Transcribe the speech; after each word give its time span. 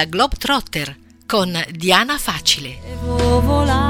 alla 0.00 0.04
Globetrotter 0.06 0.96
con 1.26 1.62
Diana 1.70 2.16
Facile. 2.16 3.89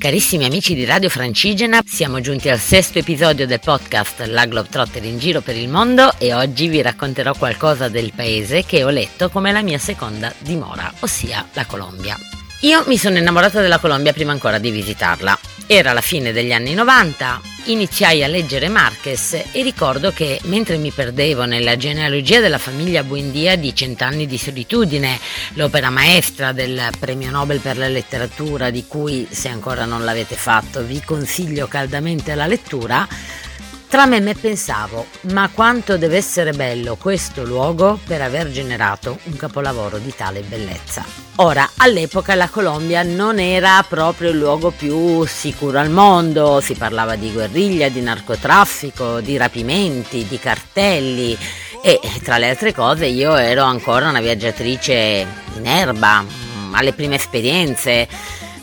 Carissimi 0.00 0.46
amici 0.46 0.74
di 0.74 0.86
Radio 0.86 1.10
Francigena, 1.10 1.82
siamo 1.84 2.22
giunti 2.22 2.48
al 2.48 2.58
sesto 2.58 2.98
episodio 2.98 3.46
del 3.46 3.60
podcast 3.60 4.22
La 4.28 4.46
Globetrotter 4.46 5.04
in 5.04 5.18
giro 5.18 5.42
per 5.42 5.56
il 5.56 5.68
mondo 5.68 6.14
e 6.16 6.32
oggi 6.32 6.68
vi 6.68 6.80
racconterò 6.80 7.34
qualcosa 7.34 7.90
del 7.90 8.10
paese 8.16 8.64
che 8.64 8.82
ho 8.82 8.88
letto 8.88 9.28
come 9.28 9.52
la 9.52 9.60
mia 9.60 9.76
seconda 9.76 10.32
dimora, 10.38 10.90
ossia 11.00 11.46
la 11.52 11.66
Colombia. 11.66 12.39
Io 12.64 12.84
mi 12.88 12.98
sono 12.98 13.16
innamorata 13.16 13.62
della 13.62 13.78
Colombia 13.78 14.12
prima 14.12 14.32
ancora 14.32 14.58
di 14.58 14.70
visitarla. 14.70 15.38
Era 15.66 15.94
la 15.94 16.02
fine 16.02 16.30
degli 16.30 16.52
anni 16.52 16.74
90, 16.74 17.40
iniziai 17.64 18.22
a 18.22 18.26
leggere 18.26 18.68
Marquez 18.68 19.32
e 19.50 19.62
ricordo 19.62 20.12
che 20.12 20.38
mentre 20.44 20.76
mi 20.76 20.90
perdevo 20.90 21.46
nella 21.46 21.78
genealogia 21.78 22.40
della 22.40 22.58
famiglia 22.58 23.02
Buendia 23.02 23.56
di 23.56 23.74
Cent'anni 23.74 24.26
di 24.26 24.36
solitudine, 24.36 25.18
l'opera 25.54 25.88
maestra 25.88 26.52
del 26.52 26.90
premio 26.98 27.30
Nobel 27.30 27.60
per 27.60 27.78
la 27.78 27.88
letteratura 27.88 28.68
di 28.68 28.84
cui 28.86 29.26
se 29.30 29.48
ancora 29.48 29.86
non 29.86 30.04
l'avete 30.04 30.34
fatto 30.34 30.82
vi 30.82 31.00
consiglio 31.02 31.66
caldamente 31.66 32.34
la 32.34 32.46
lettura, 32.46 33.08
tra 33.90 34.06
me 34.06 34.20
me 34.20 34.34
pensavo, 34.34 35.06
ma 35.32 35.50
quanto 35.52 35.98
deve 35.98 36.16
essere 36.16 36.52
bello 36.52 36.94
questo 36.94 37.44
luogo 37.44 37.98
per 38.06 38.22
aver 38.22 38.48
generato 38.52 39.18
un 39.24 39.34
capolavoro 39.34 39.98
di 39.98 40.14
tale 40.14 40.42
bellezza. 40.42 41.04
Ora, 41.36 41.68
all'epoca 41.78 42.36
la 42.36 42.48
Colombia 42.48 43.02
non 43.02 43.40
era 43.40 43.84
proprio 43.86 44.30
il 44.30 44.38
luogo 44.38 44.70
più 44.70 45.26
sicuro 45.26 45.80
al 45.80 45.90
mondo, 45.90 46.60
si 46.60 46.74
parlava 46.74 47.16
di 47.16 47.32
guerriglia, 47.32 47.88
di 47.88 48.00
narcotraffico, 48.00 49.20
di 49.20 49.36
rapimenti, 49.36 50.24
di 50.24 50.38
cartelli 50.38 51.36
e 51.82 51.98
tra 52.22 52.38
le 52.38 52.50
altre 52.50 52.72
cose 52.72 53.06
io 53.06 53.34
ero 53.34 53.64
ancora 53.64 54.08
una 54.08 54.20
viaggiatrice 54.20 55.26
in 55.56 55.66
erba, 55.66 56.24
alle 56.70 56.92
prime 56.92 57.16
esperienze. 57.16 58.06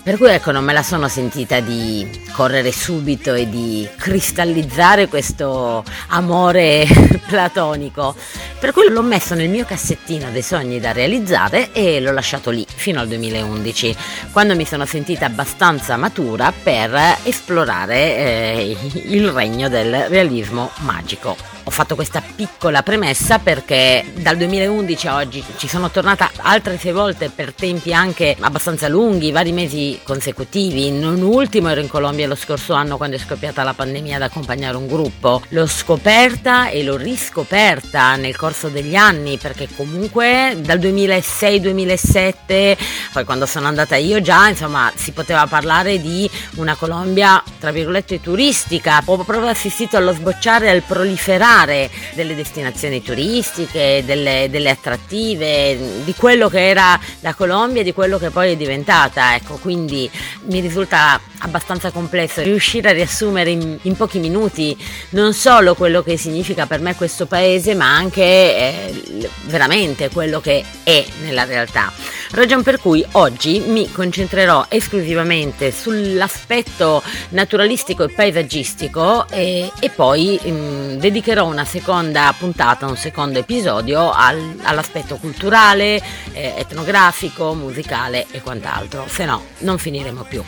Per 0.08 0.18
cui 0.18 0.30
ecco 0.30 0.52
non 0.52 0.64
me 0.64 0.72
la 0.72 0.84
sono 0.84 1.10
sentita 1.10 1.60
di 1.60 2.10
correre 2.32 2.72
subito 2.72 3.34
e 3.34 3.50
di 3.50 3.86
cristallizzare 3.98 5.10
questo 5.10 5.84
amore 6.08 6.88
platonico. 7.28 8.16
Per 8.58 8.72
cui 8.72 8.88
l'ho 8.88 9.02
messo 9.02 9.36
nel 9.36 9.50
mio 9.50 9.66
cassettino 9.66 10.32
dei 10.32 10.44
sogni 10.44 10.80
da 10.80 10.94
realizzare 10.94 11.74
e 11.74 12.00
l'ho 12.00 12.14
lasciato 12.14 12.52
lì 12.52 12.66
fino 12.74 13.02
al 13.02 13.10
2011, 13.10 13.98
quando 14.32 14.56
mi 14.56 14.64
sono 14.64 14.86
sentita 14.86 15.26
abbastanza 15.26 15.98
matura 15.98 16.54
per 16.54 17.18
esplorare 17.24 17.98
eh, 17.98 18.78
il 19.08 19.30
regno 19.30 19.68
del 19.68 20.06
realismo 20.08 20.72
magico. 20.84 21.57
Ho 21.68 21.70
fatto 21.70 21.96
questa 21.96 22.24
piccola 22.36 22.82
premessa 22.82 23.40
perché 23.40 24.14
dal 24.16 24.38
2011 24.38 25.08
a 25.10 25.16
oggi 25.16 25.44
ci 25.58 25.68
sono 25.68 25.92
tornata 25.92 26.32
altre 26.38 26.78
sei 26.78 26.94
volte 26.94 27.30
per 27.30 27.52
tempi 27.52 27.94
anche 27.94 28.38
abbastanza 28.40 28.88
lunghi, 28.88 29.32
vari 29.34 29.52
mesi 29.52 30.00
consecutivi. 30.02 30.90
Non 30.92 31.22
ultimo 31.22 31.68
ero 31.68 31.82
in 31.82 31.90
Colombia 31.90 32.26
lo 32.26 32.36
scorso 32.36 32.72
anno 32.74 32.96
quando 32.96 33.18
è 33.18 33.20
scoppiata 33.20 33.64
la 33.64 33.74
pandemia 33.74 34.16
ad 34.16 34.22
accompagnare 34.22 34.78
un 34.78 34.88
gruppo. 34.88 35.42
L'ho 35.50 35.68
scoperta 35.68 36.70
e 36.70 36.84
l'ho 36.84 36.96
riscoperta 36.96 38.16
nel 38.16 38.38
corso 38.38 38.70
degli 38.70 38.96
anni 38.96 39.38
perché 39.38 39.68
comunque 39.76 40.56
dal 40.60 40.80
2006-2007, 40.80 42.78
poi 43.12 43.26
quando 43.26 43.46
sono 43.46 43.68
andata 43.68 43.98
io 43.98 44.22
già, 44.22 44.48
insomma, 44.48 44.90
si 44.96 45.12
poteva 45.12 45.46
parlare 45.48 46.00
di 46.00 46.30
una 46.56 46.76
Colombia 46.76 47.44
tra 47.60 47.72
virgolette 47.72 48.22
turistica. 48.22 49.02
Ho 49.04 49.18
proprio 49.18 49.50
assistito 49.50 49.98
allo 49.98 50.14
sbocciare 50.14 50.68
e 50.68 50.70
al 50.70 50.84
proliferare 50.84 51.56
delle 51.66 52.36
destinazioni 52.36 53.02
turistiche, 53.02 54.04
delle, 54.06 54.48
delle, 54.50 54.70
attrattive, 54.70 56.04
di 56.04 56.14
quello 56.14 56.50
che 56.50 56.68
era 56.68 57.00
la 57.22 57.34
Colombia 57.34 57.82
e 57.82 57.84
di 57.84 57.94
quello 57.94 58.18
che 58.18 58.30
poi 58.30 58.52
è 58.52 58.56
diventata. 58.56 59.36
Ecco, 59.36 59.56
quindi 59.56 60.10
mi 60.46 60.60
risulta 60.60 61.20
abbastanza 61.40 61.92
complesso 61.92 62.42
riuscire 62.42 62.90
a 62.90 62.94
riassumere 62.94 63.52
in, 63.52 63.78
in 63.84 63.96
pochi 63.96 64.20
minuti 64.20 64.76
non 65.10 65.34
solo 65.34 65.76
quello 65.76 66.02
che 66.02 66.18
significa 66.18 66.66
per 66.66 66.80
me 66.80 66.96
questo 66.96 67.26
paese, 67.26 67.76
ma 67.76 67.96
anche 67.96 68.22
eh, 68.24 69.30
veramente 69.46 70.10
quello 70.10 70.40
che 70.40 70.64
è 70.84 71.06
nella 71.22 71.46
realtà. 71.46 71.92
Ragion 72.32 72.64
per 72.64 72.80
cui 72.80 73.06
oggi 73.14 73.64
mi 73.66 73.90
concentrerò 73.92 74.66
esclusivamente 74.68 75.72
sull'aspetto 75.72 77.02
naturalistico 77.30 78.04
e 78.04 78.10
paesaggistico 78.10 79.28
e, 79.30 79.72
e 79.80 79.90
poi 79.90 80.40
mh, 80.44 80.98
dedicherò 80.98 81.47
una 81.48 81.66
seconda 81.66 82.34
puntata, 82.38 82.86
un 82.86 82.98
secondo 82.98 83.40
episodio 83.40 84.12
al, 84.12 84.60
all'aspetto 84.64 85.18
culturale, 85.18 86.02
eh, 86.34 86.54
etnografico, 86.58 87.54
musicale 87.54 88.26
e 88.32 88.42
quant'altro, 88.42 89.06
se 89.10 89.26
no 89.26 89.44
non 89.60 89.78
finiremo 89.78 90.24
più. 90.24 90.44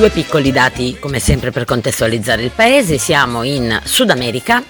Due 0.00 0.08
piccoli 0.08 0.50
dati 0.50 0.96
come 0.98 1.18
sempre 1.18 1.50
per 1.50 1.66
contestualizzare 1.66 2.42
il 2.42 2.52
paese, 2.54 2.96
siamo 2.96 3.42
in 3.42 3.78
Sud 3.84 4.08
America, 4.08 4.62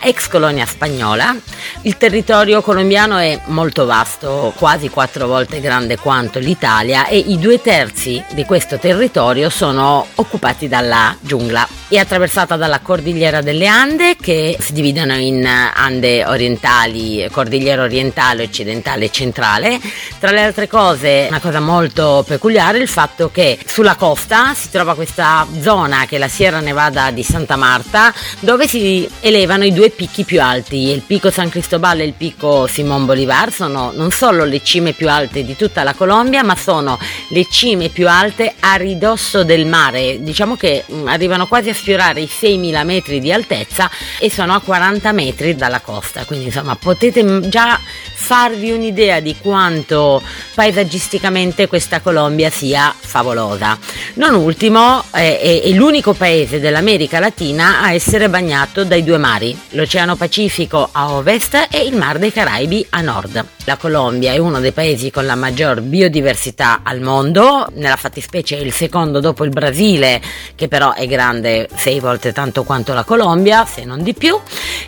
ex 0.00 0.26
colonia 0.26 0.66
spagnola, 0.66 1.36
il 1.82 1.96
territorio 1.96 2.62
colombiano 2.62 3.16
è 3.18 3.40
molto 3.44 3.86
vasto, 3.86 4.52
quasi 4.56 4.88
quattro 4.88 5.28
volte 5.28 5.60
grande 5.60 5.98
quanto 5.98 6.40
l'Italia 6.40 7.06
e 7.06 7.16
i 7.16 7.38
due 7.38 7.60
terzi 7.60 8.24
di 8.32 8.44
questo 8.44 8.76
territorio 8.76 9.50
sono 9.50 10.04
occupati 10.16 10.66
dalla 10.66 11.16
giungla. 11.20 11.81
È 11.92 11.98
attraversata 11.98 12.56
dalla 12.56 12.80
cordigliera 12.80 13.42
delle 13.42 13.66
Ande 13.66 14.16
che 14.18 14.56
si 14.58 14.72
dividono 14.72 15.12
in 15.12 15.46
Ande 15.46 16.24
orientali, 16.24 17.28
cordigliera 17.30 17.82
orientale, 17.82 18.44
occidentale 18.44 19.04
e 19.04 19.10
centrale. 19.10 19.78
Tra 20.18 20.30
le 20.30 20.40
altre 20.40 20.68
cose, 20.68 21.26
una 21.28 21.38
cosa 21.38 21.60
molto 21.60 22.24
peculiare 22.26 22.78
è 22.78 22.80
il 22.80 22.88
fatto 22.88 23.30
che 23.30 23.58
sulla 23.66 23.96
costa 23.96 24.54
si 24.54 24.70
trova 24.70 24.94
questa 24.94 25.46
zona 25.60 26.06
che 26.06 26.16
è 26.16 26.18
la 26.18 26.28
Sierra 26.28 26.60
Nevada 26.60 27.10
di 27.10 27.22
Santa 27.22 27.56
Marta 27.56 28.10
dove 28.40 28.66
si 28.66 29.06
elevano 29.20 29.64
i 29.64 29.72
due 29.74 29.90
picchi 29.90 30.24
più 30.24 30.40
alti, 30.40 30.88
il 30.88 31.02
picco 31.02 31.30
San 31.30 31.50
Cristobal 31.50 32.00
e 32.00 32.04
il 32.04 32.14
picco 32.14 32.66
Simón 32.68 33.04
Bolívar 33.04 33.52
sono 33.52 33.92
non 33.94 34.10
solo 34.12 34.44
le 34.44 34.62
cime 34.62 34.92
più 34.92 35.10
alte 35.10 35.44
di 35.44 35.56
tutta 35.56 35.82
la 35.82 35.92
Colombia 35.92 36.42
ma 36.42 36.56
sono 36.56 36.98
le 37.28 37.46
cime 37.50 37.90
più 37.90 38.08
alte 38.08 38.54
a 38.60 38.76
ridosso 38.76 39.44
del 39.44 39.66
mare, 39.66 40.22
diciamo 40.22 40.56
che 40.56 40.84
arrivano 41.04 41.46
quasi 41.46 41.68
a 41.68 41.80
sfiorare 41.82 42.20
i 42.20 42.30
6.000 42.30 42.84
metri 42.84 43.18
di 43.18 43.32
altezza 43.32 43.90
e 44.20 44.30
sono 44.30 44.54
a 44.54 44.60
40 44.60 45.10
metri 45.10 45.56
dalla 45.56 45.80
costa, 45.80 46.24
quindi 46.24 46.46
insomma 46.46 46.76
potete 46.76 47.48
già 47.48 47.78
farvi 48.22 48.70
un'idea 48.70 49.18
di 49.18 49.34
quanto 49.36 50.22
paesaggisticamente 50.54 51.66
questa 51.66 52.00
Colombia 52.00 52.50
sia 52.50 52.94
favolosa. 52.96 53.76
Non 54.14 54.34
ultimo 54.34 55.02
eh, 55.12 55.40
è, 55.40 55.62
è 55.62 55.68
l'unico 55.70 56.12
paese 56.12 56.60
dell'America 56.60 57.18
Latina 57.18 57.82
a 57.82 57.92
essere 57.92 58.28
bagnato 58.28 58.84
dai 58.84 59.02
due 59.02 59.18
mari, 59.18 59.58
l'Oceano 59.70 60.14
Pacifico 60.14 60.88
a 60.92 61.14
ovest 61.14 61.66
e 61.68 61.80
il 61.80 61.96
Mar 61.96 62.18
dei 62.18 62.32
Caraibi 62.32 62.86
a 62.90 63.00
nord. 63.00 63.44
La 63.64 63.76
Colombia 63.76 64.32
è 64.32 64.38
uno 64.38 64.60
dei 64.60 64.72
paesi 64.72 65.10
con 65.10 65.26
la 65.26 65.34
maggior 65.34 65.80
biodiversità 65.80 66.80
al 66.84 67.00
mondo, 67.00 67.68
nella 67.74 67.96
fattispecie 67.96 68.56
è 68.56 68.60
il 68.60 68.72
secondo 68.72 69.20
dopo 69.20 69.44
il 69.44 69.50
Brasile, 69.50 70.20
che 70.54 70.68
però 70.68 70.92
è 70.92 71.06
grande 71.06 71.68
sei 71.74 72.00
volte 72.00 72.32
tanto 72.32 72.64
quanto 72.64 72.92
la 72.92 73.04
Colombia, 73.04 73.64
se 73.66 73.84
non 73.84 74.02
di 74.02 74.14
più, 74.14 74.38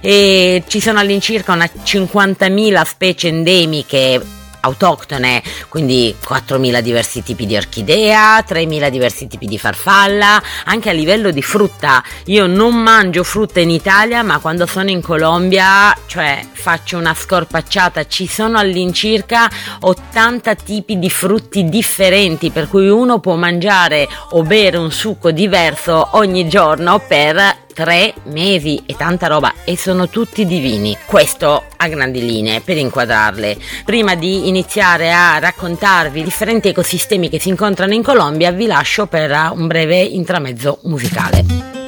e 0.01 0.63
ci 0.67 0.81
sono 0.81 0.99
all'incirca 0.99 1.53
una 1.53 1.69
50.000 1.85 2.85
specie 2.85 3.29
endemiche 3.29 4.21
autoctone, 4.65 5.43
quindi 5.69 6.15
4.000 6.27 6.81
diversi 6.81 7.23
tipi 7.23 7.47
di 7.47 7.57
orchidea, 7.57 8.39
3.000 8.41 8.89
diversi 8.89 9.27
tipi 9.27 9.47
di 9.47 9.59
farfalla, 9.59 10.43
anche 10.65 10.91
a 10.91 10.93
livello 10.93 11.31
di 11.31 11.43
frutta. 11.43 12.03
Io 12.27 12.47
non 12.47 12.75
mangio 12.75 13.23
frutta 13.25 13.61
in 13.61 13.71
Italia, 13.71 14.23
ma 14.23 14.39
quando 14.39 14.67
sono 14.67 14.91
in 14.91 15.01
Colombia, 15.01 15.97
cioè 16.07 16.47
faccio 16.53 16.97
una 16.97 17.15
scorpacciata, 17.15 18.07
ci 18.07 18.27
sono 18.27 18.59
all'incirca 18.59 19.51
80 19.81 20.55
tipi 20.55 20.99
di 20.99 21.11
frutti 21.11 21.69
differenti, 21.69 22.51
per 22.51 22.69
cui 22.69 22.89
uno 22.89 23.21
può 23.21 23.37
mangiare 23.37 24.09
o 24.31 24.43
bere 24.43 24.77
un 24.79 24.91
succo 24.91 25.31
diverso 25.31 26.09
ogni 26.13 26.49
giorno 26.49 26.99
per 27.07 27.63
tre 27.75 28.15
mesi 28.25 28.83
e 28.87 28.95
tanta 28.97 29.27
roba 29.27 29.53
e 29.65 29.77
sono 29.77 30.09
tutti 30.09 30.47
divini. 30.47 30.97
Questo 31.05 31.65
a 31.77 31.89
grandi 31.89 32.25
linee 32.25 32.63
per 32.63 32.79
inquadrarle. 32.79 33.59
Prima 33.85 34.15
di 34.15 34.49
iniziare 34.49 35.13
a 35.13 35.39
raccontarvi 35.39 36.21
i 36.21 36.25
differenti 36.25 36.69
ecosistemi 36.69 37.29
che 37.29 37.41
si 37.41 37.51
incontrano 37.51 37.93
in 37.93 38.03
Colombia, 38.03 38.53
vi 38.53 38.67
lascio 38.67 39.07
per 39.07 39.31
un 39.55 39.67
breve 39.67 40.01
intramezzo 40.01 40.79
musicale. 40.85 41.84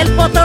el 0.00 0.10
potro 0.16 0.39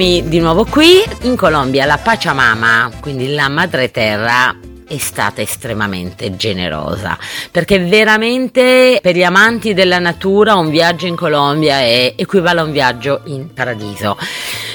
Eccomi 0.00 0.30
di 0.30 0.38
nuovo 0.38 0.64
qui 0.64 1.02
in 1.24 1.36
Colombia, 1.36 1.84
la 1.84 1.98
Pachamama, 1.98 2.90
quindi 3.00 3.34
la 3.34 3.50
madre 3.50 3.90
terra 3.90 4.56
è 4.88 4.96
stata 4.96 5.42
estremamente 5.42 6.36
generosa 6.36 7.18
perché 7.50 7.78
veramente 7.80 8.98
per 9.02 9.14
gli 9.14 9.22
amanti 9.22 9.74
della 9.74 9.98
natura 9.98 10.54
un 10.54 10.70
viaggio 10.70 11.06
in 11.06 11.16
Colombia 11.16 11.80
è 11.80 12.14
equivale 12.16 12.60
a 12.60 12.62
un 12.62 12.72
viaggio 12.72 13.20
in 13.26 13.52
paradiso. 13.52 14.16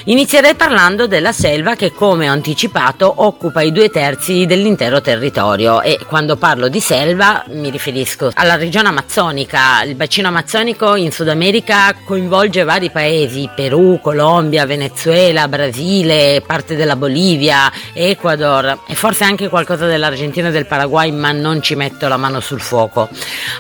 Inizierei 0.07 0.53
parlando 0.53 1.07
della 1.07 1.31
selva 1.31 1.73
che 1.73 1.91
come 1.91 2.29
ho 2.29 2.31
anticipato 2.31 3.11
occupa 3.23 3.61
i 3.61 3.71
due 3.71 3.89
terzi 3.89 4.45
dell'intero 4.45 5.01
territorio 5.01 5.81
e 5.81 5.97
quando 6.05 6.35
parlo 6.35 6.67
di 6.67 6.79
selva 6.79 7.43
mi 7.47 7.71
riferisco 7.71 8.29
alla 8.35 8.55
regione 8.55 8.89
amazzonica. 8.89 9.81
Il 9.81 9.95
bacino 9.95 10.27
amazzonico 10.27 10.93
in 10.95 11.11
Sud 11.11 11.29
America 11.29 11.95
coinvolge 12.05 12.63
vari 12.63 12.91
paesi, 12.91 13.49
Perù, 13.55 13.99
Colombia, 13.99 14.67
Venezuela, 14.67 15.47
Brasile, 15.47 16.43
parte 16.45 16.75
della 16.75 16.95
Bolivia, 16.95 17.71
Ecuador 17.91 18.81
e 18.87 18.93
forse 18.93 19.23
anche 19.23 19.49
qualcosa 19.49 19.87
dell'Argentina 19.87 20.49
e 20.49 20.51
del 20.51 20.67
Paraguay, 20.67 21.09
ma 21.09 21.31
non 21.31 21.63
ci 21.63 21.73
metto 21.73 22.07
la 22.07 22.17
mano 22.17 22.41
sul 22.41 22.61
fuoco. 22.61 23.09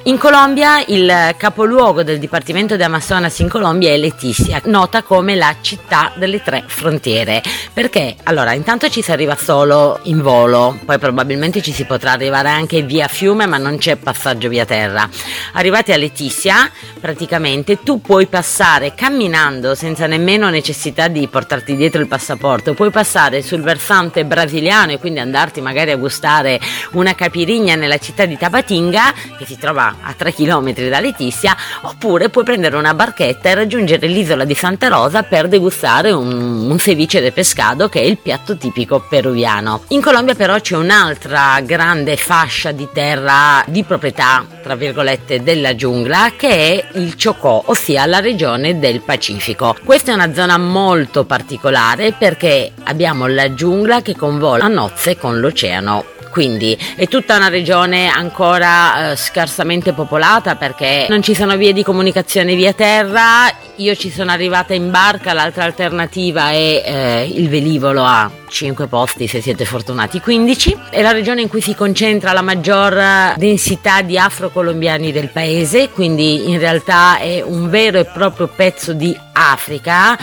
In 0.03 0.19
Colombia 0.19 0.83
il 0.85 1.33
capoluogo 1.37 2.03
del 2.03 2.19
Dipartimento 2.19 2.75
di 2.75 2.83
Amazonas 2.83 3.39
in 3.39 3.49
Colombia 3.49 3.89
è 3.89 3.97
Leticia, 3.97 4.61
nota 4.65 5.01
come 5.01 5.33
la 5.33 5.55
città 5.61 6.13
delle 6.15 6.33
tre 6.41 6.63
frontiere. 6.65 7.41
Perché? 7.73 8.15
Allora, 8.23 8.53
intanto 8.53 8.89
ci 8.89 9.01
si 9.01 9.11
arriva 9.11 9.35
solo 9.35 9.99
in 10.03 10.21
volo, 10.21 10.79
poi 10.85 10.97
probabilmente 10.97 11.61
ci 11.61 11.71
si 11.71 11.85
potrà 11.85 12.11
arrivare 12.11 12.49
anche 12.49 12.81
via 12.81 13.07
fiume, 13.07 13.45
ma 13.45 13.57
non 13.57 13.77
c'è 13.77 13.95
passaggio 13.95 14.49
via 14.49 14.65
terra. 14.65 15.07
Arrivati 15.53 15.91
a 15.91 15.97
Leticia, 15.97 16.69
praticamente 16.99 17.83
tu 17.83 18.01
puoi 18.01 18.27
passare 18.27 18.93
camminando 18.95 19.75
senza 19.75 20.07
nemmeno 20.07 20.49
necessità 20.49 21.07
di 21.07 21.27
portarti 21.27 21.75
dietro 21.75 22.01
il 22.01 22.07
passaporto, 22.07 22.73
puoi 22.73 22.91
passare 22.91 23.41
sul 23.41 23.61
versante 23.61 24.25
brasiliano 24.25 24.91
e 24.91 24.99
quindi 24.99 25.19
andarti 25.19 25.61
magari 25.61 25.91
a 25.91 25.97
gustare 25.97 26.59
una 26.91 27.15
capirigna 27.15 27.75
nella 27.75 27.97
città 27.97 28.25
di 28.25 28.37
Tabatinga, 28.37 29.13
che 29.37 29.45
si 29.45 29.57
trova 29.57 29.97
a 30.01 30.13
3 30.13 30.33
km 30.33 30.73
da 30.89 30.99
Letizia, 30.99 31.55
oppure 31.81 32.29
puoi 32.29 32.43
prendere 32.43 32.75
una 32.77 32.93
barchetta 32.93 33.49
e 33.49 33.55
raggiungere 33.55 34.07
l'isola 34.07 34.45
di 34.45 34.55
Santa 34.55 34.87
Rosa 34.87 35.23
per 35.23 35.47
degustare 35.47 36.11
un, 36.11 36.24
un 36.25 36.77
ceviche 36.77 37.21
de 37.21 37.31
pescado 37.31 37.89
che 37.89 38.01
è 38.01 38.03
il 38.03 38.17
piatto 38.17 38.57
tipico 38.57 39.05
peruviano. 39.07 39.83
In 39.89 40.01
Colombia 40.01 40.35
però 40.35 40.59
c'è 40.59 40.75
un'altra 40.75 41.59
grande 41.61 42.17
fascia 42.17 42.71
di 42.71 42.87
terra 42.91 43.63
di 43.67 43.83
proprietà, 43.83 44.45
tra 44.65 44.73
virgolette, 44.73 45.43
della 45.43 45.75
giungla 45.75 46.31
che 46.35 46.49
è 46.49 46.97
il 46.97 47.13
Chocó, 47.23 47.65
ossia 47.67 48.07
la 48.07 48.19
regione 48.19 48.79
del 48.79 49.01
Pacifico. 49.01 49.77
Questa 49.83 50.09
è 50.09 50.15
una 50.15 50.33
zona 50.33 50.57
molto 50.57 51.23
particolare 51.23 52.13
perché 52.13 52.71
abbiamo 52.85 53.27
la 53.27 53.53
giungla 53.53 54.01
che 54.01 54.15
convola 54.15 54.63
a 54.63 54.67
nozze 54.67 55.17
con 55.17 55.39
l'oceano 55.39 56.13
quindi 56.31 56.77
è 56.97 57.07
tutta 57.07 57.37
una 57.37 57.47
regione 57.47 58.09
ancora 58.09 59.11
eh, 59.11 59.15
scarsamente 59.15 59.93
popolata 59.93 60.57
perché 60.57 61.05
non 61.07 61.21
ci 61.21 61.33
sono 61.33 61.55
vie 61.55 61.71
di 61.71 61.81
comunicazione 61.81 62.55
via 62.55 62.73
terra. 62.73 63.49
Io 63.77 63.95
ci 63.95 64.11
sono 64.11 64.31
arrivata 64.31 64.73
in 64.73 64.91
barca, 64.91 65.31
l'altra 65.31 65.63
alternativa 65.63 66.49
è 66.49 66.83
eh, 66.85 67.31
il 67.33 67.47
velivolo 67.47 68.03
a 68.03 68.29
5 68.55 68.87
posti 68.87 69.27
se 69.27 69.41
siete 69.41 69.65
fortunati 69.65 70.21
15. 70.21 70.77
È 70.89 71.01
la 71.01 71.11
regione 71.11 71.41
in 71.41 71.49
cui 71.49 71.59
si 71.59 71.75
concentra 71.75 72.31
la 72.31 72.41
maggior 72.41 73.35
densità 73.35 74.01
di 74.01 74.17
afrocolombiani 74.17 75.11
del 75.11 75.29
paese, 75.29 75.89
quindi 75.89 76.49
in 76.49 76.57
realtà 76.57 77.17
è 77.17 77.41
un 77.41 77.69
vero 77.69 77.99
e 77.99 78.05
proprio 78.05 78.47
pezzo 78.47 78.93
di 78.93 79.24
Africa. 79.51 80.17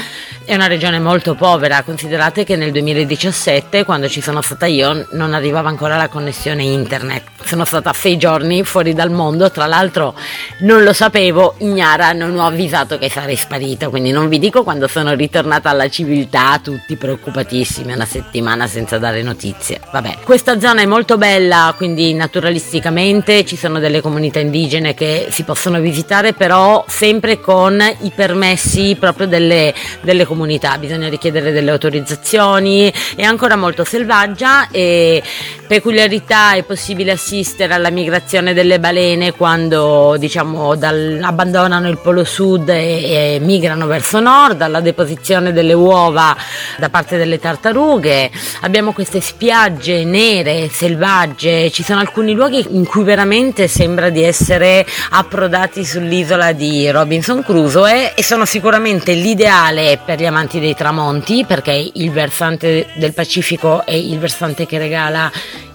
È 0.45 0.55
una 0.55 0.67
regione 0.67 0.99
molto 0.99 1.37
povera, 1.37 1.83
considerate 1.83 2.43
che 2.45 2.57
nel 2.57 2.73
2017, 2.73 3.85
quando 3.85 4.09
ci 4.09 4.21
sono 4.21 4.43
stata 4.43 4.67
io, 4.67 5.07
non 5.13 5.35
arrivava 5.35 5.69
ancora 5.69 5.97
la 5.97 6.09
connessione 6.09 6.65
internet. 6.65 7.23
Sono 7.45 7.65
stata 7.65 7.93
sei 7.93 8.17
giorni 8.17 8.65
fuori 8.65 8.93
dal 8.93 9.11
mondo, 9.11 9.51
tra 9.53 9.67
l'altro 9.67 10.15
non 10.61 10.83
lo 10.83 10.93
sapevo, 10.93 11.55
ignara, 11.59 12.13
non 12.13 12.37
ho 12.37 12.45
avvisato 12.47 12.99
che 12.99 13.09
sarei 13.09 13.37
sparita, 13.37 13.89
quindi 13.89 14.11
non 14.11 14.29
vi 14.29 14.41
dico 14.41 14.65
quando 14.65 14.89
sono 14.89 15.15
ritornata 15.15 15.71
alla 15.71 15.89
civiltà, 15.89 16.59
tutti 16.63 16.97
preoccupatissimi, 16.97 17.93
una 17.93 18.05
settimana 18.05 18.67
senza 18.67 18.99
dare 18.99 19.23
notizie. 19.23 19.81
Vabbè, 19.93 20.19
questa 20.25 20.59
zona 20.59 20.83
è 20.83 20.87
molto 20.87 21.19
bella, 21.19 21.73
quindi 21.77 22.13
naturalisticamente 22.15 23.45
ci 23.45 23.57
sono 23.57 23.79
delle 23.79 24.01
comunità 24.01 24.41
indigene 24.41 24.95
che 24.95 25.29
si 25.31 25.45
possono 25.45 25.79
visitare, 25.79 26.33
però 26.33 26.85
sempre 26.89 27.39
con 27.39 27.81
i 28.01 28.11
permessi 28.13 28.97
proprio 28.99 29.12
delle, 29.27 29.75
delle 30.01 30.25
comunità, 30.25 30.79
bisogna 30.79 31.09
richiedere 31.09 31.53
delle 31.53 31.71
autorizzazioni, 31.71 32.93
è 33.15 33.23
ancora 33.23 33.57
molto 33.57 33.85
selvaggia 33.85 34.69
e 34.71 35.23
peculiarità 35.67 36.53
è 36.53 36.65
possibile 36.65 37.13
assistere 37.13 37.73
alla 37.73 37.91
migrazione 37.91 38.53
delle 38.53 38.79
balene 38.79 39.33
quando 39.33 40.17
diciamo 40.19 40.75
dal, 40.75 41.19
abbandonano 41.23 41.89
il 41.89 41.99
polo 41.99 42.25
sud 42.25 42.69
e, 42.69 43.37
e 43.37 43.39
migrano 43.41 43.87
verso 43.87 44.21
nord, 44.21 44.61
alla 44.61 44.81
deposizione 44.81 45.53
delle 45.53 45.73
uova 45.73 46.37
da 46.77 46.91
parte 46.91 47.17
delle 47.17 47.39
tartarughe, 47.39 48.31
abbiamo 48.61 48.93
queste 48.93 49.21
spiagge 49.21 50.05
nere, 50.05 50.69
selvagge, 50.71 51.71
ci 51.71 51.83
sono 51.83 52.01
alcuni 52.01 52.35
luoghi 52.35 52.65
in 52.71 52.85
cui 52.85 53.03
veramente 53.03 53.67
sembra 53.67 54.11
di 54.11 54.23
essere 54.23 54.87
approdati 55.11 55.85
sull'isola 55.85 56.53
di 56.53 56.91
Robinson 56.91 57.43
Crusoe 57.43 58.15
e 58.15 58.23
sono 58.23 58.45
sicuramente 58.45 59.02
l'ideale 59.07 59.99
per 60.05 60.21
gli 60.21 60.27
amanti 60.27 60.61
dei 60.61 60.75
tramonti 60.75 61.45
perché 61.45 61.91
il 61.95 62.11
versante 62.11 62.89
del 62.95 63.13
Pacifico 63.13 63.85
è 63.85 63.95
il 63.95 64.19
versante 64.19 64.67
che 64.67 64.79
regala 64.79 65.31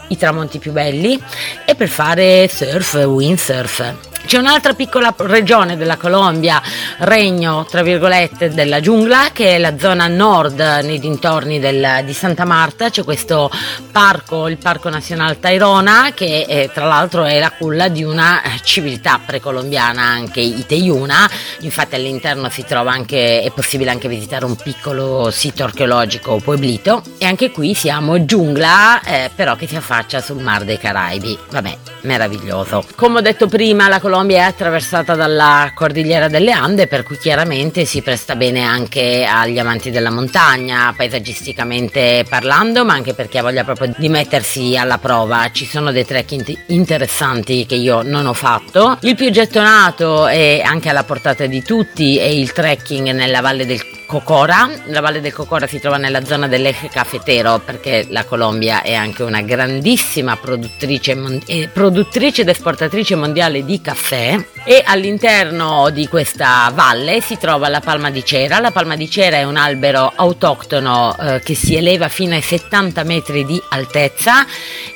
i 0.10 0.18
tramonti 0.18 0.58
più 0.58 0.72
belli 0.72 1.22
e 1.66 1.76
per 1.76 1.90
fare 1.90 2.48
surf, 2.48 2.94
windsurf. 2.94 3.94
C'è 4.28 4.38
un'altra 4.38 4.74
piccola 4.74 5.16
regione 5.20 5.78
della 5.78 5.96
Colombia, 5.96 6.62
regno 6.98 7.66
tra 7.68 7.82
virgolette 7.82 8.50
della 8.50 8.82
giungla, 8.82 9.30
che 9.32 9.56
è 9.56 9.58
la 9.58 9.80
zona 9.80 10.08
nord 10.08 10.60
nei 10.84 11.00
dintorni 11.00 11.62
del, 11.62 12.02
di 12.04 12.12
Santa 12.12 12.44
Marta. 12.44 12.90
C'è 12.90 13.06
questo 13.06 13.50
parco, 13.90 14.50
il 14.50 14.58
Parco 14.58 14.90
Nazionale 14.90 15.40
Tairona, 15.40 16.12
che 16.14 16.44
è, 16.46 16.70
tra 16.74 16.88
l'altro 16.88 17.24
è 17.24 17.40
la 17.40 17.52
culla 17.52 17.88
di 17.88 18.04
una 18.04 18.42
civiltà 18.64 19.18
precolombiana, 19.26 20.02
anche 20.02 20.42
Iteyuna. 20.42 21.32
Infatti 21.62 21.96
all'interno 21.96 22.50
si 22.50 22.66
trova 22.66 22.92
anche, 22.92 23.42
è 23.42 23.52
possibile 23.52 23.92
anche 23.92 24.10
visitare 24.10 24.44
un 24.44 24.58
piccolo 24.58 25.32
sito 25.32 25.64
archeologico 25.64 26.36
pueblito. 26.44 27.02
E 27.18 27.26
anche 27.26 27.50
qui 27.50 27.74
siamo 27.74 28.26
giungla, 28.26 29.00
eh, 29.04 29.32
però 29.34 29.56
che 29.56 29.68
si 29.68 29.78
affaccia 29.78 30.20
sul 30.20 30.42
Mar 30.42 30.66
dei 30.66 30.78
Caraibi. 30.78 31.38
Vabbè, 31.50 31.78
meraviglioso. 32.02 32.84
Come 32.96 33.20
ho 33.20 33.22
detto 33.22 33.48
prima, 33.48 33.88
la 33.88 34.00
Colombia 34.02 34.16
Colombia 34.18 34.46
è 34.46 34.48
attraversata 34.50 35.14
dalla 35.14 35.72
cordigliera 35.76 36.28
delle 36.28 36.52
Ande, 36.52 36.88
per 36.88 37.04
cui 37.04 37.20
chiaramente 37.20 37.86
si 37.86 38.02
presta 38.02 38.36
bene 38.36 38.64
anche 38.64 39.28
agli 39.30 39.60
amanti 39.60 39.92
della 39.92 40.10
montagna, 40.10 40.92
paesaggisticamente 40.98 42.26
parlando, 42.28 42.84
ma 42.84 42.94
anche 42.94 43.14
per 43.14 43.30
chi 43.30 43.38
ha 43.38 43.44
voglia 43.44 43.64
proprio 43.64 43.94
di 43.96 44.10
mettersi 44.10 44.76
alla 44.76 44.98
prova. 44.98 45.52
Ci 45.52 45.68
sono 45.68 45.92
dei 45.92 46.04
trekking 46.04 46.64
interessanti 46.70 47.68
che 47.68 47.76
io 47.76 48.02
non 48.02 48.26
ho 48.26 48.34
fatto. 48.34 48.98
Il 49.02 49.14
più 49.14 49.30
gettonato 49.30 50.28
e 50.28 50.64
anche 50.66 50.90
alla 50.90 51.04
portata 51.04 51.46
di 51.46 51.62
tutti 51.62 52.18
è 52.18 52.24
il 52.24 52.52
trekking 52.54 53.12
nella 53.12 53.42
Valle 53.42 53.68
del 53.68 53.97
Cocora. 54.08 54.70
La 54.86 55.02
Valle 55.02 55.20
del 55.20 55.34
Cocora 55.34 55.68
si 55.68 55.80
trova 55.80 55.98
nella 55.98 56.24
zona 56.24 56.48
dell'Eje 56.48 56.88
Cafetero 56.88 57.60
perché 57.60 58.08
la 58.10 58.24
Colombia 58.24 58.82
è 58.82 58.94
anche 58.94 59.22
una 59.22 59.42
grandissima 59.42 60.38
produttrice, 60.38 61.42
eh, 61.46 61.68
produttrice 61.68 62.42
ed 62.42 62.50
esportatrice 62.50 63.16
mondiale 63.16 63.66
di 63.66 63.82
caffè 63.82 64.44
e 64.70 64.84
all'interno 64.86 65.90
di 65.92 66.10
questa 66.10 66.70
valle 66.74 67.22
si 67.22 67.38
trova 67.38 67.70
la 67.70 67.80
palma 67.80 68.12
di 68.12 68.26
cera. 68.26 68.60
La 68.60 68.72
palma 68.72 68.98
di 68.98 69.10
cera 69.10 69.38
è 69.38 69.44
un 69.44 69.56
albero 69.56 70.12
autoctono 70.14 71.16
eh, 71.18 71.40
che 71.40 71.56
si 71.56 71.78
eleva 71.78 72.10
fino 72.10 72.36
ai 72.36 72.42
70 72.42 73.04
metri 73.06 73.46
di 73.46 73.62
altezza 73.70 74.46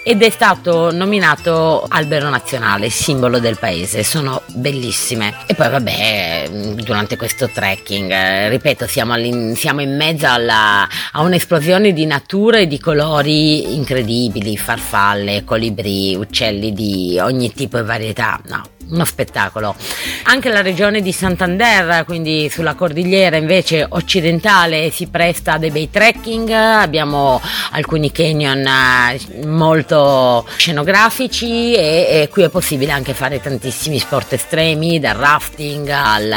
ed 0.04 0.24
è 0.24 0.30
stato 0.30 0.92
nominato 0.92 1.86
albero 1.88 2.28
nazionale, 2.28 2.90
simbolo 2.90 3.40
del 3.40 3.58
paese. 3.58 4.04
Sono 4.04 4.42
bellissime. 4.48 5.34
E 5.46 5.56
poi 5.56 5.70
vabbè, 5.70 6.50
durante 6.84 7.16
questo 7.16 7.48
trekking, 7.48 8.12
eh, 8.12 8.50
ripeto, 8.50 8.86
siamo, 8.88 9.16
siamo, 9.56 9.80
in 9.80 9.96
mezzo 9.96 10.28
alla, 10.28 10.86
a 11.14 11.22
un'esplosione 11.22 11.94
di 11.94 12.06
natura 12.06 12.58
e 12.58 12.68
di 12.68 12.78
colori 12.78 13.74
incredibili, 13.74 14.58
farfalle, 14.58 15.46
colibri, 15.46 16.14
uccelli 16.14 16.74
di 16.74 17.18
ogni 17.22 17.54
tipo 17.54 17.78
e 17.78 17.84
varietà. 17.84 18.38
No, 18.48 18.64
uno 18.92 19.06
spettacolo. 19.06 19.76
Anche 20.24 20.50
la 20.50 20.62
regione 20.62 21.02
di 21.02 21.12
Santander, 21.12 22.06
quindi 22.06 22.50
sulla 22.50 22.76
cordigliera 22.76 23.38
invece 23.38 23.86
occidentale, 23.88 24.90
si 24.92 25.08
presta 25.08 25.54
a 25.54 25.58
dei 25.58 25.72
bei 25.72 25.90
trekking, 25.90 26.50
abbiamo 26.50 27.42
alcuni 27.72 28.12
canyon 28.12 28.66
eh, 28.66 29.46
molto 29.46 30.46
scenografici 30.56 31.74
e, 31.74 32.08
e 32.10 32.30
qui 32.30 32.44
è 32.44 32.50
possibile 32.50 32.92
anche 32.92 33.14
fare 33.14 33.42
tantissimi 33.42 33.98
sport 33.98 34.34
estremi, 34.34 35.00
dal 35.00 35.16
rafting 35.16 35.88
al, 35.90 36.32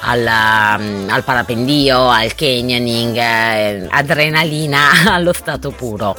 al, 0.00 0.26
al 0.26 1.24
parapendio, 1.24 2.08
al 2.08 2.34
canyoning, 2.34 3.16
eh, 3.16 3.86
adrenalina 3.90 4.90
allo 5.12 5.32
stato 5.32 5.70
puro. 5.70 6.16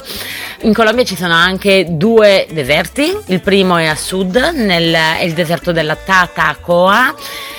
In 0.64 0.72
Colombia 0.74 1.02
ci 1.02 1.16
sono 1.16 1.34
anche 1.34 1.86
due 1.88 2.46
deserti, 2.52 3.12
il 3.26 3.40
primo 3.40 3.78
è 3.78 3.86
a 3.86 3.96
sud, 3.96 4.36
nel, 4.36 4.94
è 4.94 5.22
il 5.24 5.32
deserto 5.32 5.72
della 5.72 5.96
Tatacoa 5.96 7.12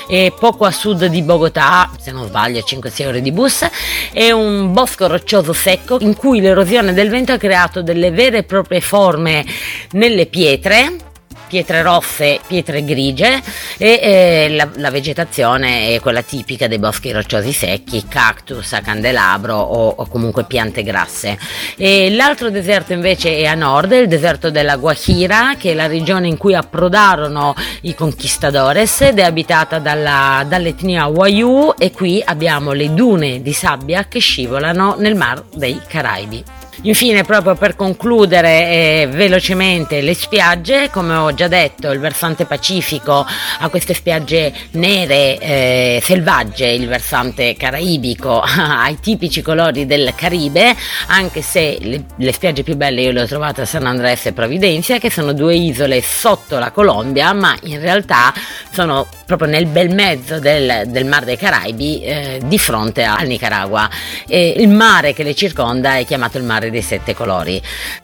e 0.08 0.32
poco 0.40 0.64
a 0.64 0.72
sud 0.72 1.08
di 1.08 1.22
Bogotà, 1.22 1.92
se 2.00 2.12
non 2.12 2.28
sbaglio 2.28 2.64
5-6 2.66 3.06
ore 3.06 3.22
di 3.22 3.34
bus, 3.34 3.68
è 4.14 4.32
un 4.32 4.72
bosco 4.72 5.08
roccioso 5.08 5.52
secco 5.52 5.98
in 6.00 6.16
cui 6.16 6.40
l'erosione 6.40 6.94
del 6.94 7.10
vento 7.10 7.34
ha 7.34 7.38
creato 7.38 7.82
delle 7.82 8.10
vere 8.10 8.38
e 8.38 8.44
proprie 8.44 8.80
forme 8.80 9.46
nelle 9.92 10.26
pietre 10.26 11.12
pietre 11.48 11.82
rosse, 11.82 12.40
pietre 12.48 12.84
grigie 12.84 13.42
e 13.78 14.00
eh, 14.02 14.48
la, 14.50 14.68
la, 14.76 14.90
vegetazione 14.90 15.96
è 15.96 16.00
quella 16.00 16.22
tipica 16.22 16.68
dei 16.68 16.80
boschi 16.80 17.12
rocciosi 17.12 17.52
secchi, 17.52 18.06
cactus 18.08 18.74
a 18.74 18.82
candelabro 18.82 19.56
o, 19.56 19.90
o 19.90 20.08
comunque 20.08 20.46
piante 20.46 20.84
grasse. 20.84 21.38
E 21.78 22.10
l'altro 22.12 22.50
deserto 22.50 22.94
invece 22.94 23.38
è 23.38 23.46
a 23.46 23.56
nord, 23.56 23.92
il 23.92 24.08
deserto 24.08 24.50
della 24.50 24.78
Guajira, 24.78 25.56
che 25.58 25.72
è 25.72 25.74
la 25.74 25.88
regione 25.88 26.28
in 26.28 26.38
cui 26.38 26.56
approdarono 26.56 27.56
i 27.82 27.96
conquistadores 27.96 29.02
ed 29.02 29.20
è 29.20 29.24
abitata 29.24 29.80
dalla, 29.80 30.46
dall'etnia 30.48 31.08
Wayu 31.08 31.74
e 31.78 31.92
qui 31.92 32.22
abbiamo 32.24 32.72
le 32.72 32.94
dune 32.94 33.42
di 33.42 33.54
sabbia 33.54 34.06
che 34.08 34.20
scivolano 34.20 34.96
nel 34.98 35.16
mar 35.16 35.44
dei 35.54 35.80
Caraibi. 35.88 36.63
Infine, 36.82 37.24
proprio 37.24 37.56
per 37.56 37.76
concludere 37.76 38.50
eh, 38.50 39.08
velocemente 39.10 40.02
le 40.02 40.14
spiagge, 40.14 40.90
come 40.92 41.16
ho 41.16 41.34
già 41.34 41.48
detto, 41.48 41.92
il 41.92 42.00
versante 42.00 42.46
pacifico 42.46 43.26
ha 43.60 43.70
queste 43.70 43.94
spiagge 43.94 44.52
nere, 44.72 45.38
eh, 45.38 46.00
selvagge, 46.04 46.66
il 46.66 46.88
versante 46.88 47.56
caraibico 47.56 48.42
ha 48.44 48.90
i 48.90 49.00
tipici 49.00 49.42
colori 49.42 49.86
del 49.86 50.14
Caribe, 50.16 50.76
anche 51.08 51.42
se 51.42 51.78
le, 51.80 52.04
le 52.18 52.34
spiagge 52.34 52.64
più 52.64 52.76
belle 52.76 53.02
io 53.02 53.12
le 53.12 53.22
ho 53.22 53.28
trovate 53.28 53.62
a 53.62 53.66
San 53.66 53.86
Andrés 53.86 54.26
e 54.26 54.34
Providencia, 54.34 54.98
che 54.98 55.12
sono 55.12 55.34
due 55.34 55.56
isole 55.56 56.02
sotto 56.02 56.58
la 56.60 56.72
Colombia, 56.72 57.34
ma 57.34 57.56
in 57.64 57.80
realtà 57.80 58.34
sono 58.72 59.08
proprio 59.38 59.50
nel 59.50 59.66
bel 59.66 59.94
mezzo 59.94 60.40
del, 60.40 60.84
del 60.88 61.06
Mar 61.06 61.24
dei 61.24 61.38
Caraibi, 61.38 62.04
eh, 62.04 62.42
di 62.44 62.60
fronte 62.60 63.04
al 63.04 63.26
Nicaragua. 63.26 63.90
E 64.28 64.56
il 64.58 64.70
mare 64.70 65.14
che 65.14 65.24
le 65.24 65.34
circonda 65.34 65.98
è 65.98 66.06
chiamato 66.06 66.38
il 66.38 66.44
mare 66.44 66.70
dei 66.70 66.82
sette 66.82 67.16
colori. 67.16 67.62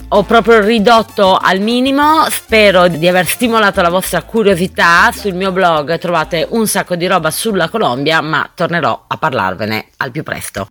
Ho 0.09 0.24
proprio 0.24 0.59
ridotto 0.59 1.38
al 1.38 1.59
minimo, 1.59 2.25
spero 2.29 2.88
di 2.88 3.07
aver 3.07 3.27
stimolato 3.27 3.81
la 3.81 3.89
vostra 3.89 4.24
curiosità. 4.24 5.12
Sul 5.13 5.33
mio 5.33 5.51
blog 5.51 5.98
trovate 6.00 6.48
un 6.50 6.67
sacco 6.67 6.95
di 6.95 7.05
roba 7.05 7.29
sulla 7.29 7.69
Colombia, 7.69 8.21
ma 8.21 8.50
tornerò 8.53 9.05
a 9.07 9.17
parlarvene 9.17 9.89
al 9.98 10.12
più 10.12 10.24
presto. 10.24 10.67